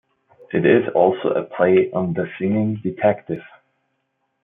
It 0.51 0.65
is 0.65 0.89
also 0.95 1.29
a 1.29 1.43
play 1.43 1.91
on 1.91 2.13
The 2.15 2.25
Singing 2.39 2.77
Detective. 2.81 3.43